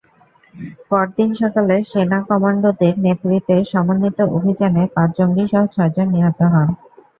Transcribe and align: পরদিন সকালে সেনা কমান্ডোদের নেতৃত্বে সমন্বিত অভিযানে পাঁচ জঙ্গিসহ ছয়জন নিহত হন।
পরদিন 0.89 1.29
সকালে 1.41 1.75
সেনা 1.91 2.19
কমান্ডোদের 2.29 2.93
নেতৃত্বে 3.05 3.55
সমন্বিত 3.71 4.19
অভিযানে 4.37 4.83
পাঁচ 4.95 5.09
জঙ্গিসহ 5.17 5.63
ছয়জন 5.73 6.07
নিহত 6.15 6.39
হন। 6.53 6.67